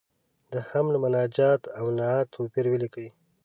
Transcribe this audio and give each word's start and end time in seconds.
د 0.51 0.53
حمد، 0.69 0.95
مناجات 1.03 1.61
او 1.77 1.85
نعت 1.97 2.27
توپیر 2.35 2.65
ولیکئ. 2.69 3.07